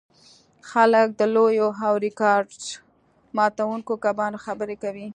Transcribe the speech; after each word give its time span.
خلک 0.69 1.07
د 1.19 1.21
لویو 1.35 1.67
او 1.87 1.93
ریکارډ 2.05 2.53
ماتوونکو 3.37 3.93
کبانو 4.05 4.37
خبرې 4.45 4.75
کوي 4.83 5.07